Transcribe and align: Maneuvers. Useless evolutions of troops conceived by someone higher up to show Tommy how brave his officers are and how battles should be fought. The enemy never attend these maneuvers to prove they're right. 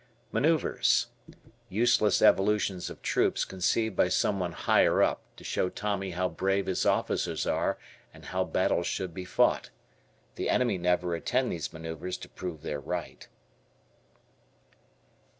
Maneuvers. 0.31 1.09
Useless 1.69 2.23
evolutions 2.23 2.89
of 2.89 3.03
troops 3.03 3.45
conceived 3.45 3.95
by 3.95 4.07
someone 4.09 4.51
higher 4.53 5.03
up 5.03 5.21
to 5.35 5.43
show 5.43 5.69
Tommy 5.69 6.09
how 6.09 6.27
brave 6.27 6.65
his 6.65 6.87
officers 6.87 7.45
are 7.45 7.77
and 8.11 8.25
how 8.25 8.43
battles 8.43 8.87
should 8.87 9.13
be 9.13 9.25
fought. 9.25 9.69
The 10.37 10.49
enemy 10.49 10.79
never 10.79 11.13
attend 11.13 11.51
these 11.51 11.71
maneuvers 11.71 12.17
to 12.17 12.29
prove 12.29 12.63
they're 12.63 12.79
right. 12.81 13.27